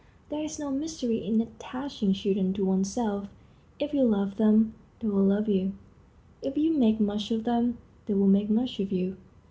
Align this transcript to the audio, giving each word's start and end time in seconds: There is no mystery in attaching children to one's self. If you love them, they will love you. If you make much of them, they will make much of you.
There 0.29 0.43
is 0.43 0.57
no 0.57 0.71
mystery 0.71 1.17
in 1.23 1.39
attaching 1.41 2.13
children 2.13 2.53
to 2.53 2.65
one's 2.65 2.91
self. 2.91 3.29
If 3.77 3.93
you 3.93 4.01
love 4.03 4.37
them, 4.37 4.73
they 4.99 5.07
will 5.07 5.25
love 5.25 5.47
you. 5.47 5.73
If 6.41 6.57
you 6.57 6.73
make 6.73 6.99
much 6.99 7.29
of 7.29 7.43
them, 7.43 7.77
they 8.07 8.15
will 8.15 8.25
make 8.25 8.49
much 8.49 8.79
of 8.79 8.91
you. 8.91 9.17